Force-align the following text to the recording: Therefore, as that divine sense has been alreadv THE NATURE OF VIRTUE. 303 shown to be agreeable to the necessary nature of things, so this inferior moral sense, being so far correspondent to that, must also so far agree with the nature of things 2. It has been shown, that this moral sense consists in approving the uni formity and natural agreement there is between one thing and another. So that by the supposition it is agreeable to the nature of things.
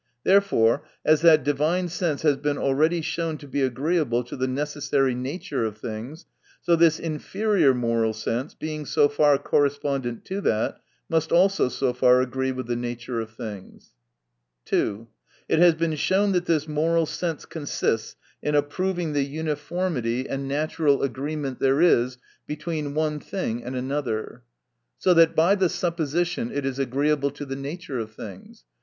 Therefore, 0.23 0.83
as 1.05 1.21
that 1.21 1.43
divine 1.43 1.87
sense 1.87 2.23
has 2.23 2.35
been 2.35 2.55
alreadv 2.55 2.55
THE 2.55 2.55
NATURE 2.55 2.65
OF 2.65 2.79
VIRTUE. 2.79 3.01
303 3.01 3.01
shown 3.03 3.37
to 3.37 3.47
be 3.47 3.61
agreeable 3.61 4.23
to 4.23 4.35
the 4.35 4.47
necessary 4.47 5.13
nature 5.13 5.63
of 5.63 5.77
things, 5.77 6.25
so 6.59 6.75
this 6.75 6.99
inferior 6.99 7.75
moral 7.75 8.13
sense, 8.13 8.55
being 8.55 8.87
so 8.87 9.07
far 9.07 9.37
correspondent 9.37 10.25
to 10.25 10.41
that, 10.41 10.79
must 11.07 11.31
also 11.31 11.69
so 11.69 11.93
far 11.93 12.19
agree 12.19 12.51
with 12.51 12.65
the 12.65 12.75
nature 12.75 13.19
of 13.19 13.29
things 13.35 13.91
2. 14.65 15.07
It 15.47 15.59
has 15.59 15.75
been 15.75 15.93
shown, 15.93 16.31
that 16.31 16.47
this 16.47 16.67
moral 16.67 17.05
sense 17.05 17.45
consists 17.45 18.15
in 18.41 18.55
approving 18.55 19.13
the 19.13 19.21
uni 19.23 19.51
formity 19.53 20.25
and 20.27 20.47
natural 20.47 21.03
agreement 21.03 21.59
there 21.59 21.79
is 21.79 22.17
between 22.47 22.95
one 22.95 23.19
thing 23.19 23.63
and 23.63 23.75
another. 23.75 24.41
So 24.97 25.13
that 25.13 25.35
by 25.35 25.53
the 25.53 25.69
supposition 25.69 26.51
it 26.51 26.65
is 26.65 26.79
agreeable 26.79 27.29
to 27.29 27.45
the 27.45 27.55
nature 27.55 27.99
of 27.99 28.15
things. 28.15 28.63